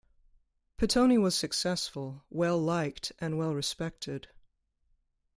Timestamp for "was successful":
1.19-2.23